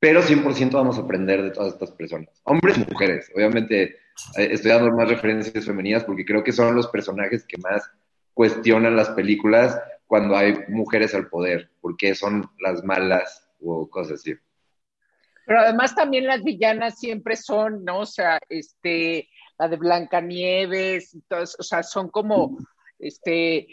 [0.00, 3.30] pero 100% vamos a aprender de todas estas personas, hombres y mujeres.
[3.36, 7.88] Obviamente eh, estoy dando más referencias femeninas porque creo que son los personajes que más
[8.34, 14.34] cuestionan las películas cuando hay mujeres al poder, porque son las malas o cosas así.
[15.46, 18.00] Pero además también las villanas siempre son, ¿no?
[18.00, 22.58] O sea, este, la de Blancanieves, o sea, son como
[23.04, 23.68] este,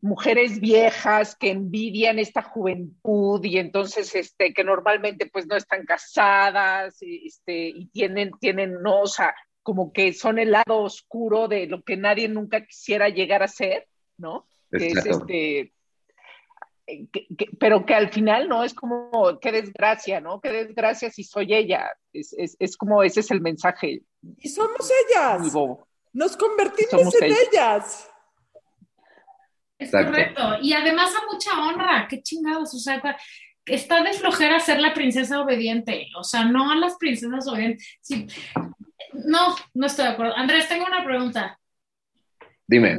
[0.00, 7.02] mujeres viejas que envidian esta juventud y entonces este, que normalmente pues no están casadas
[7.02, 11.66] y, este, y tienen, tienen, no, o sea, como que son el lado oscuro de
[11.66, 14.46] lo que nadie nunca quisiera llegar a ser, ¿no?
[14.70, 15.72] Que es este,
[17.58, 18.64] pero que al final, ¿no?
[18.64, 20.40] Es como, qué desgracia, ¿no?
[20.40, 21.90] Qué desgracia si soy ella.
[22.12, 24.02] Es, es, es como, ese es el mensaje.
[24.38, 25.52] Y somos ellas.
[26.12, 28.10] Nos convertimos en ellas.
[29.78, 30.58] Es correcto.
[30.60, 32.74] Y además a mucha honra, qué chingados.
[32.74, 33.00] O sea,
[33.64, 36.08] está de flojera ser la princesa obediente.
[36.16, 37.98] O sea, no a las princesas obedientes.
[38.00, 38.26] Sí.
[39.12, 40.36] No, no estoy de acuerdo.
[40.36, 41.58] Andrés, tengo una pregunta.
[42.66, 42.96] Dime.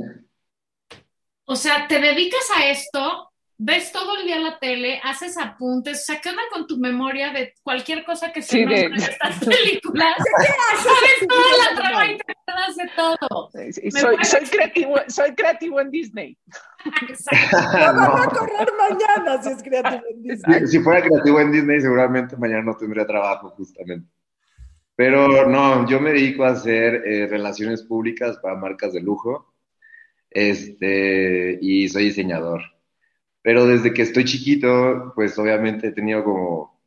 [1.45, 3.28] o sea, te dedicas a esto,
[3.61, 7.31] ves todo el día la tele, haces apuntes, o sea, ¿qué onda con tu memoria
[7.33, 10.15] de cualquier cosa que se Sí, nombra de- en estas películas?
[10.83, 13.49] Sabes toda la trama y te acuerdas de todo.
[13.51, 13.91] Soy,
[14.23, 16.37] soy, creativo, soy creativo en Disney.
[17.09, 17.57] Exacto.
[17.77, 18.31] La van a No.
[18.31, 20.59] correr mañana si es creativo en Disney.
[20.61, 24.09] Si, si fuera creativo en Disney, seguramente mañana no tendría trabajo, justamente.
[24.95, 29.53] Pero no, yo me dedico a hacer eh, relaciones públicas para marcas de lujo.
[30.29, 32.61] Este, y soy diseñador.
[33.41, 36.79] Pero desde que estoy chiquito, pues obviamente he tenido como,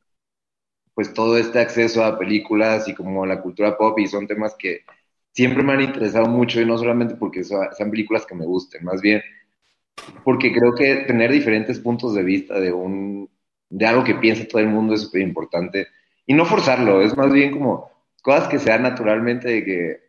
[0.95, 4.85] pues todo este acceso a películas y como la cultura pop y son temas que
[5.33, 9.01] siempre me han interesado mucho y no solamente porque sean películas que me gusten, más
[9.01, 9.23] bien
[10.25, 13.31] porque creo que tener diferentes puntos de vista de un,
[13.69, 15.88] de algo que piensa todo el mundo es súper importante
[16.27, 17.91] y no forzarlo, es más bien como
[18.23, 20.01] cosas que se dan naturalmente de que,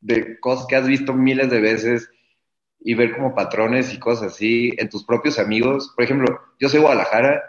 [0.00, 2.10] de cosas que has visto miles de veces
[2.84, 5.92] y ver como patrones y cosas así en tus propios amigos.
[5.94, 7.42] Por ejemplo, yo soy Guadalajara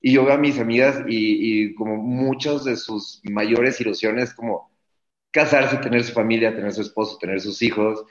[0.00, 4.70] y yo veo a mis amigas y, y como muchos de sus mayores ilusiones como
[5.30, 8.04] casarse, tener su familia, tener su esposo, tener sus hijos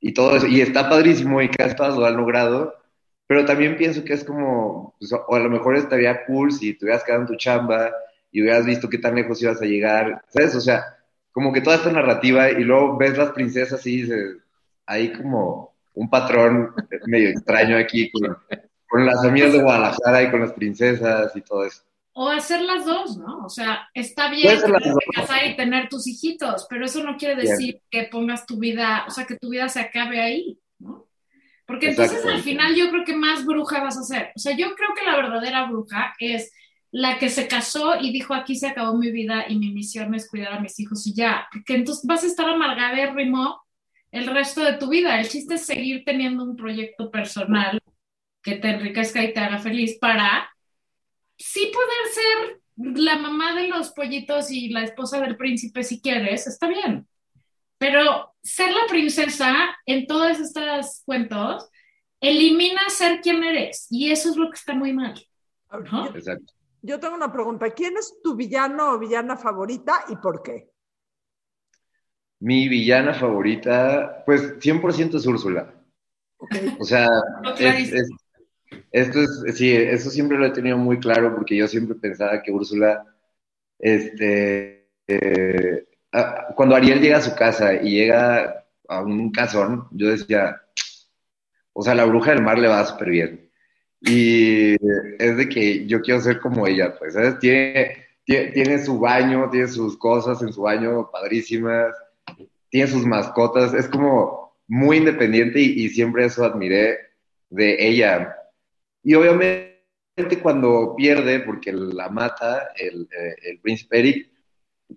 [0.00, 0.46] y todo eso.
[0.46, 2.74] Y está padrísimo y casi todas lo han logrado,
[3.26, 6.84] pero también pienso que es como, pues, o a lo mejor estaría cool si te
[6.84, 7.92] hubieras quedado en tu chamba
[8.30, 10.54] y hubieras visto qué tan lejos ibas a llegar, ¿sabes?
[10.54, 10.84] O sea,
[11.32, 14.36] como que toda esta narrativa y luego ves las princesas y dices,
[14.86, 16.72] hay como un patrón
[17.06, 18.36] medio extraño aquí con,
[18.88, 21.82] con las amigas de Guadalajara y con las princesas y todo eso.
[22.12, 23.44] O hacer las dos, ¿no?
[23.44, 24.58] O sea, está bien
[25.14, 27.46] casar y tener tus hijitos, pero eso no quiere Bien.
[27.46, 31.06] decir que pongas tu vida, o sea, que tu vida se acabe ahí, ¿no?
[31.66, 34.32] Porque entonces al final yo creo que más bruja vas a ser.
[34.34, 36.50] O sea, yo creo que la verdadera bruja es
[36.90, 40.28] la que se casó y dijo aquí se acabó mi vida y mi misión es
[40.28, 43.60] cuidar a mis hijos y ya, porque entonces vas a estar amargadérrimo
[44.10, 45.20] el resto de tu vida.
[45.20, 47.80] El chiste es seguir teniendo un proyecto personal
[48.42, 50.50] que te enriquezca y te haga feliz para
[51.36, 56.46] sí poder ser la mamá de los pollitos y la esposa del príncipe si quieres,
[56.46, 57.08] está bien.
[57.76, 59.54] Pero ser la princesa
[59.86, 61.68] en todos estos cuentos
[62.20, 65.14] elimina ser quien eres y eso es lo que está muy mal.
[65.90, 66.06] ¿no?
[66.14, 66.54] Exacto.
[66.82, 67.70] Yo tengo una pregunta.
[67.70, 70.68] ¿Quién es tu villano o villana favorita y por qué?
[72.40, 75.74] Mi villana favorita, pues 100% es Úrsula.
[76.78, 77.08] O sea,
[77.42, 77.92] No, es,
[78.92, 82.52] esto es, sí, eso siempre lo he tenido muy claro porque yo siempre pensaba que
[82.52, 83.04] Úrsula,
[83.78, 90.08] este, eh, a- cuando Ariel llega a su casa y llega a un casón, yo
[90.10, 90.60] decía,
[91.72, 93.50] o sea, la bruja del mar le va súper bien.
[94.00, 94.74] Y
[95.22, 97.38] es de que yo quiero ser como ella, pues, ¿sabes?
[97.40, 101.94] Tiene, tiene, tiene su baño, tiene sus cosas en su baño padrísimas,
[102.70, 106.98] tiene sus mascotas, es como muy independiente y, y siempre eso admiré
[107.50, 108.36] de ella.
[109.02, 109.78] Y obviamente
[110.42, 114.30] cuando pierde, porque la mata el, eh, el príncipe Eric,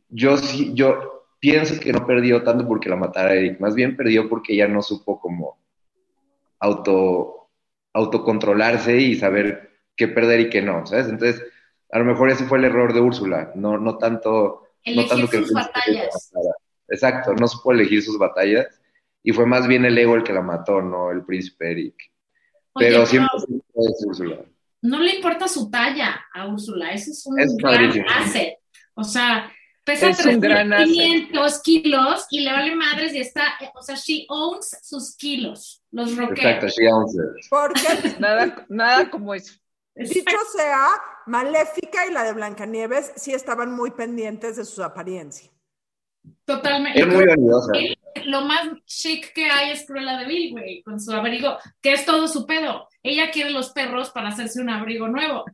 [0.10, 4.30] yo sí, yo pienso que no perdió tanto porque la matara Eric, más bien perdió
[4.30, 5.58] porque ella no supo como
[6.60, 7.50] auto,
[7.94, 11.08] autocontrolarse y saber qué perder y qué no, ¿sabes?
[11.08, 11.44] Entonces,
[11.92, 14.68] a lo mejor ese fue el error de Úrsula, no, no tanto...
[14.86, 16.32] no Elegir tanto que el sus la batallas.
[16.91, 18.67] Exacto, no supo elegir sus batallas
[19.23, 21.95] y fue más bien el ego el que la mató, no el príncipe Eric.
[22.73, 23.38] Oye, Pero pero siempre
[23.75, 24.38] es Úrsula.
[24.82, 28.06] no le importa su talla a Úrsula, ese es un Es gran padrísimo.
[28.10, 28.58] asset.
[28.95, 29.51] O sea,
[29.86, 30.88] pesa Es un gran asset.
[30.88, 33.43] 3.500 kilos y le vale madres y está,
[33.75, 36.75] o sea, she owns sus kilos, los Exacto, rockeros.
[36.75, 37.47] she owns it.
[37.49, 39.54] Porque, Nada, nada como eso.
[39.95, 40.88] dicho sea,
[41.27, 45.51] Maléfica y la de Blancanieves sí estaban muy pendientes de su apariencia.
[46.56, 47.00] Totalmente.
[47.00, 47.72] Es muy vanidosa.
[48.26, 52.06] Lo más chic que hay es Cruella de Vil, güey, con su abrigo, que es
[52.06, 52.88] todo su pedo.
[53.04, 55.46] Ella quiere los perros para hacerse un abrigo nuevo.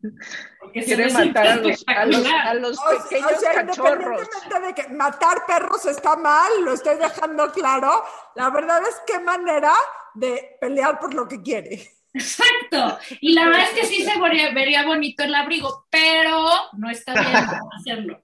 [0.59, 4.21] Porque Quiere matar a los, a los, a los O, pequeños o sea, cachorros.
[4.21, 8.03] independientemente de que matar perros está mal, lo estoy dejando claro,
[8.35, 9.73] la verdad es qué manera
[10.15, 11.89] de pelear por lo que quiere.
[12.13, 12.97] Exacto.
[13.21, 17.13] Y la verdad es que sí se vería, vería bonito el abrigo, pero no está
[17.13, 17.27] bien
[17.79, 18.23] hacerlo.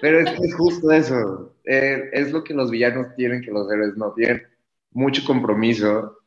[0.00, 1.56] Pero es que es justo eso.
[1.64, 4.42] Eh, es lo que los villanos tienen que los héroes no tienen.
[4.92, 6.18] Mucho compromiso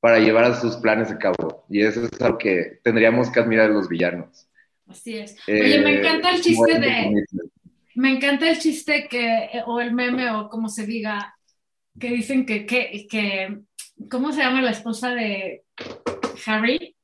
[0.00, 1.66] para llevar a sus planes a cabo.
[1.68, 4.48] Y eso es algo que tendríamos que admirar de los villanos.
[4.88, 5.36] Así es.
[5.46, 7.36] Oye, me Eh, encanta el chiste de, compromiso.
[7.94, 11.36] me encanta el chiste que, o el meme, o como se diga,
[11.98, 13.60] que dicen que, que, que
[14.10, 15.64] ¿cómo se llama la esposa de
[16.46, 16.96] Harry?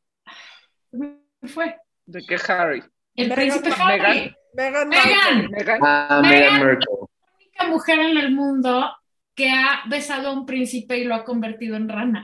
[0.91, 1.77] ¿Cómo fue?
[2.07, 2.83] ¿De qué Harry?
[3.15, 3.71] El príncipe.
[3.79, 4.35] Harry.
[4.57, 5.81] Meghan Megan, Megan.
[5.83, 6.31] Ah, Meghan.
[6.31, 6.87] Meghan Markle.
[6.99, 8.97] la única mujer en el mundo
[9.35, 12.23] que ha besado a un príncipe y lo ha convertido en rana.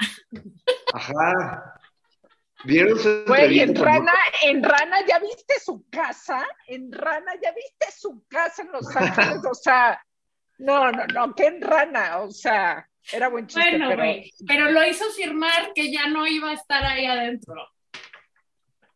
[0.94, 1.80] Ajá.
[2.64, 3.74] ¿Vieron su Güey, en?
[3.74, 4.12] Rana,
[4.44, 6.46] en Rana, ¿ya viste su casa?
[6.66, 9.44] En Rana, ¿ya viste su casa en Los Ángeles?
[9.50, 10.00] O sea,
[10.58, 14.04] no, no, no, que en Rana, o sea, era buen chiste, Bueno, pero...
[14.04, 17.54] güey, pero lo hizo firmar que ya no iba a estar ahí adentro.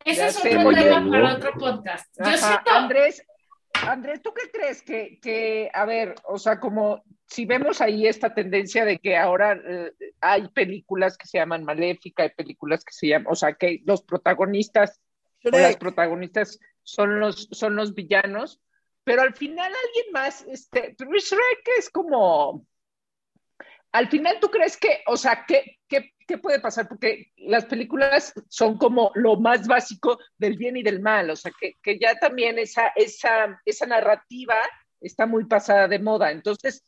[0.07, 2.07] Ese Ya es otro tema para otro podcast.
[2.17, 3.21] Yo siento, Andrés,
[3.73, 8.33] Andrés, ¿tú qué crees que, que, a ver, o sea, como si vemos ahí esta
[8.33, 9.91] tendencia de que ahora eh,
[10.21, 14.01] hay películas que se llaman Maléfica, hay películas que se llaman, o sea, que los
[14.01, 15.01] protagonistas
[15.43, 18.61] o las protagonistas son los, son los villanos,
[19.03, 22.65] pero al final alguien más, este, Shrek es como,
[23.97, 26.87] al final tú crees que, o sea, ¿qué, qué, qué puede pasar?
[26.87, 31.51] Porque las películas son como lo más básico del bien y del mal, o sea,
[31.59, 34.55] que, que ya también esa, esa, esa narrativa
[35.01, 36.83] está muy pasada de moda, entonces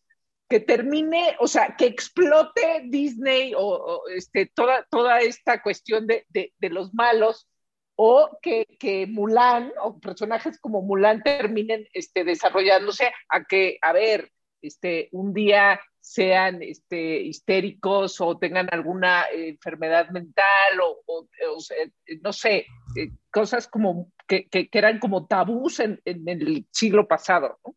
[0.48, 6.54] que termine, o sea, que explote Disney o, este, toda, toda esta cuestión de, de,
[6.60, 7.48] de los malos,
[7.96, 14.32] o que, que, Mulan o personajes como Mulan terminen este, desarrollándose a que, a ver,
[14.62, 21.60] este, un día sean este, histéricos o tengan alguna eh, enfermedad mental o, o, o
[21.60, 21.78] sea,
[22.24, 27.08] no sé, eh, cosas como que, que, que, eran como tabús en, en el siglo
[27.08, 27.60] pasado.
[27.64, 27.76] ¿no?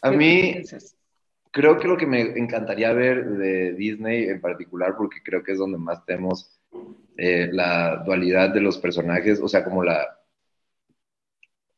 [0.00, 0.62] A mí,
[1.50, 5.58] creo que lo que me encantaría ver de Disney en particular, porque creo que es
[5.58, 6.60] donde más tenemos
[7.16, 10.20] eh, la dualidad de los personajes, o sea, como la,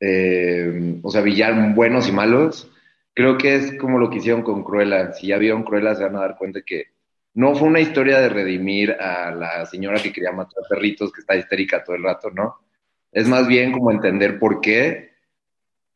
[0.01, 2.70] eh, o sea, villar buenos y malos,
[3.18, 5.12] creo que es como lo que hicieron con Cruella.
[5.12, 6.92] Si ya vieron Cruella se van a dar cuenta que
[7.35, 11.35] no fue una historia de redimir a la señora que quería matar perritos, que está
[11.35, 12.59] histérica todo el rato, ¿no?
[13.11, 15.14] Es más bien como entender por qué,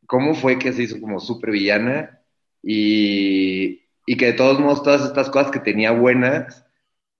[0.05, 2.19] cómo fue que se hizo como súper villana
[2.61, 6.65] y, y que de todos modos todas estas cosas que tenía buenas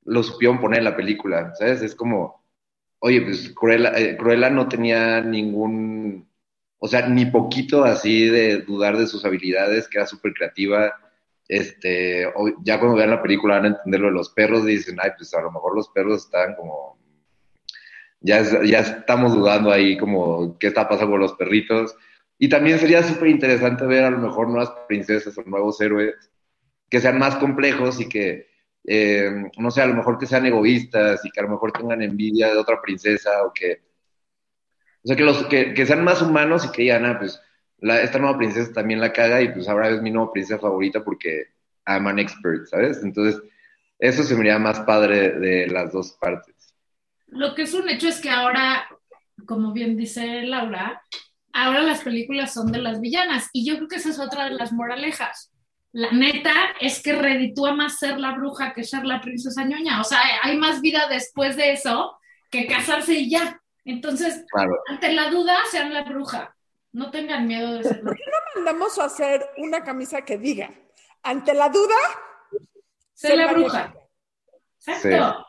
[0.04, 1.82] lo supieron poner en la película, ¿sabes?
[1.82, 2.44] Es como,
[3.00, 6.28] oye, pues Cruella, eh, Cruella no tenía ningún,
[6.84, 10.94] o sea, ni poquito así de dudar de sus habilidades, que era súper creativa.
[11.48, 12.28] Este,
[12.66, 15.12] ya cuando vean la película van a entender lo de los perros y dicen, ay,
[15.18, 17.00] pues a lo mejor los perros están como,
[18.20, 21.96] ya, ya estamos dudando ahí como qué está pasando con los perritos.
[22.38, 26.16] Y también sería súper interesante ver a lo mejor nuevas princesas o nuevos héroes
[26.90, 28.48] que sean más complejos y que,
[28.84, 32.02] eh, no sé, a lo mejor que sean egoístas y que a lo mejor tengan
[32.02, 33.93] envidia de otra princesa o que,
[35.04, 37.42] o sea, que, los, que, que sean más humanos y que digan, ah, pues
[37.80, 41.04] la, esta nueva princesa también la caga y pues ahora es mi nueva princesa favorita
[41.04, 41.48] porque
[41.86, 43.04] I'm an expert, ¿sabes?
[43.04, 43.42] Entonces,
[44.00, 46.56] eso se me haría más padre de las dos partes.
[47.28, 48.88] Lo que es un hecho es que ahora,
[49.46, 51.02] como bien dice Laura,
[51.52, 54.52] ahora las películas son de las villanas y yo creo que esa es otra de
[54.52, 55.54] las moralejas
[55.94, 60.02] la neta es que reditúa más ser la bruja que ser la princesa ñoña.
[60.02, 62.18] O sea, hay más vida después de eso
[62.50, 63.62] que casarse y ya.
[63.86, 64.74] Entonces, claro.
[64.88, 66.56] ante la duda, sean la bruja.
[66.92, 70.72] No tengan miedo de ser ¿Por qué no mandamos a hacer una camisa que diga,
[71.24, 71.96] ante la duda,
[73.14, 73.94] ser la bruja?
[74.80, 75.38] Exacto.
[75.38, 75.44] Sí.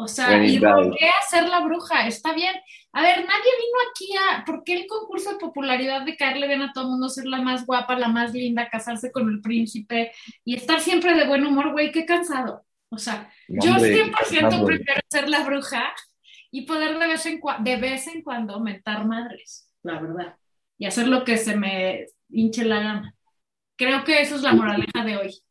[0.00, 2.54] O sea, y volver a ser la bruja, está bien.
[2.92, 4.44] A ver, nadie vino aquí a.
[4.44, 7.42] ¿Por qué el concurso de popularidad de caerle bien a todo el mundo, ser la
[7.42, 10.12] más guapa, la más linda, casarse con el príncipe
[10.44, 11.90] y estar siempre de buen humor, güey?
[11.90, 12.64] Qué cansado.
[12.90, 15.92] O sea, no, yo 100% no, prefiero ser la bruja
[16.50, 20.36] y poder de vez, en de vez en cuando mentar madres, la verdad.
[20.78, 23.14] Y hacer lo que se me hinche la gana.
[23.76, 25.42] Creo que eso es la moraleja de hoy.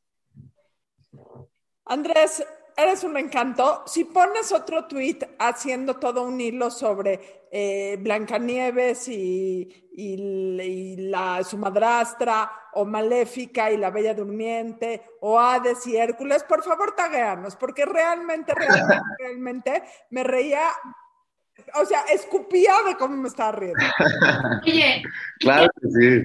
[1.86, 2.46] Andrés,
[2.78, 3.84] eres un encanto.
[3.88, 10.14] Si pones otro tweet haciendo todo un hilo sobre eh, Blancanieves y, y,
[10.62, 16.64] y, la, su madrastra, o Maléfica y la Bella Durmiente, o Hades y Hércules, por
[16.64, 20.62] favor tagueanos, porque realmente, realmente, realmente me reía.
[21.82, 23.84] O sea, escupía de cómo me estaba riendo.
[24.64, 25.02] Oye,
[25.40, 26.24] claro que sí.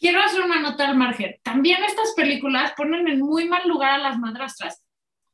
[0.00, 1.36] Quiero hacer una nota al margen.
[1.44, 4.82] También estas películas ponen en muy mal lugar a las madrastras.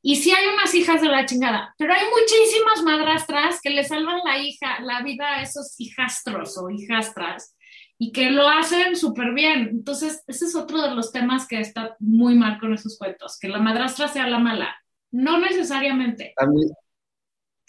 [0.09, 4.21] Y sí hay unas hijas de la chingada, pero hay muchísimas madrastras que le salvan
[4.25, 7.57] la hija, la vida a esos hijastros o hijastras
[7.99, 9.69] y que lo hacen súper bien.
[9.69, 13.49] Entonces, ese es otro de los temas que está muy mal con esos cuentos, que
[13.49, 14.77] la madrastra sea la mala.
[15.11, 16.35] No necesariamente.
[16.37, 16.63] A mí,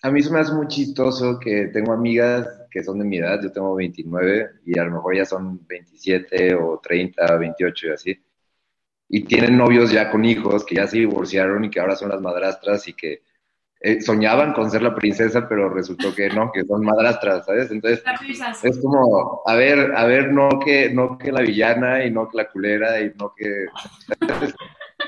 [0.04, 3.52] a mí me hace muy chistoso que tengo amigas que son de mi edad, yo
[3.52, 8.27] tengo 29 y a lo mejor ya son 27 o 30, 28 y así
[9.10, 12.22] y tienen novios ya con hijos que ya se divorciaron y que ahora son las
[12.22, 13.22] madrastras y que
[13.80, 17.70] eh, soñaban con ser la princesa, pero resultó que no, que son madrastras, ¿sabes?
[17.70, 18.04] Entonces
[18.64, 22.38] es como, a ver, a ver, no que, no que la villana y no que
[22.38, 23.68] la culera y no que...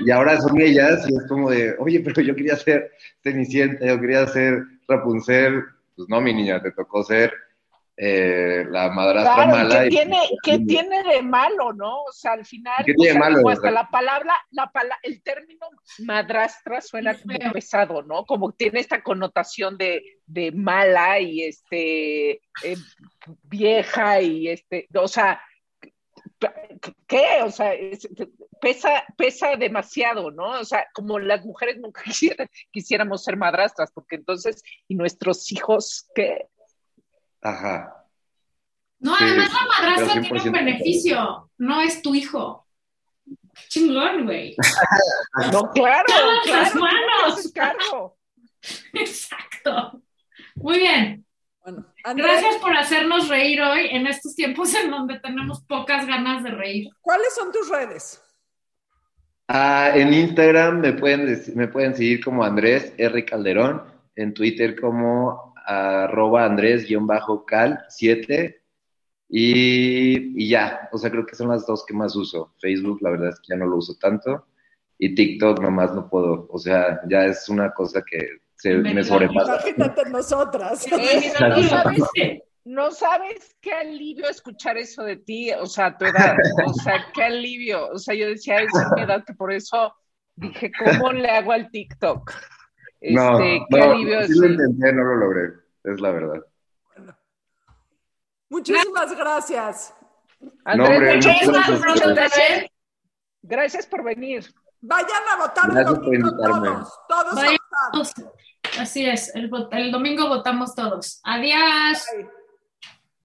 [0.06, 2.92] y ahora son ellas y es como de, oye, pero yo quería ser
[3.24, 5.64] Cenicienta, yo quería ser Rapunzel.
[5.96, 7.34] Pues no, mi niña, te tocó ser
[8.02, 9.84] eh, la madrastra mala.
[9.84, 12.04] ¿qué, tiene, ¿Qué tiene de malo, no?
[12.04, 15.22] O sea, al final, ¿Qué tiene o sea, malo, hasta la palabra, la pala el
[15.22, 15.68] término
[16.06, 18.26] madrastra suena como pesado, ¿no?
[18.26, 22.32] Como tiene esta connotación de, de mala y este
[22.64, 22.78] eh,
[23.44, 25.42] vieja y este, o sea,
[27.06, 27.44] ¿qué?
[27.44, 28.08] O sea, es,
[28.62, 30.52] pesa, pesa demasiado, ¿no?
[30.60, 32.02] O sea, como las mujeres nunca
[32.72, 36.48] quisiéramos ser madrastras, porque entonces, ¿y nuestros hijos qué?
[37.42, 38.06] Ajá.
[39.00, 42.68] No, Sí, además la madrastra tiene un 100% beneficio, no es tu hijo.
[43.70, 44.56] Chingón, güey.
[45.54, 46.80] No, claro, Todas las claro.
[46.82, 47.40] manos.
[47.46, 48.18] es caro.
[48.94, 50.02] Exacto.
[50.56, 51.26] Muy bien.
[51.64, 56.44] Bueno, Andrés, Gracias por hacernos reír hoy en estos tiempos en donde tenemos pocas ganas
[56.44, 56.90] de reír.
[57.02, 58.22] ¿cuáles son tus redes?
[59.48, 63.26] Ah, en Instagram me pueden, me pueden seguir como Andrés R.
[63.26, 63.84] Calderón,
[64.16, 68.56] en Twitter como arroba Andrés-cal7
[69.30, 72.54] y, y ya, o sea, creo que son las dos que más uso.
[72.60, 74.48] Facebook, la verdad es que ya no lo uso tanto
[75.00, 79.54] y TikTok nomás no puedo, o sea, ya es una cosa que se me sobrepasa.
[79.54, 80.86] Imagínate nosotras.
[80.92, 82.04] Eh, ¿no, sabes,
[82.66, 86.36] no sabes qué alivio escuchar eso de ti, o sea, a tu edad,
[86.66, 89.96] o sea, qué alivio, o sea, yo decía, es mi edad que por eso
[90.36, 92.34] dije, ¿cómo le hago al TikTok?
[93.02, 96.46] Este, No, qué no, alivio sí lo intenté, no lo logré, es la verdad.
[98.50, 99.94] Muchísimas gracias.
[100.66, 102.72] Andrés, hombre, muchas muchas gracias,
[103.44, 103.86] gracias.
[103.86, 104.46] por venir.
[104.82, 107.58] Vayan a votar el domingo todos, todos a Vayan
[107.92, 108.34] votar.
[108.80, 111.22] Así es, el, el domingo votamos todos.
[111.24, 112.06] Adiós.
[112.16, 112.39] Bye.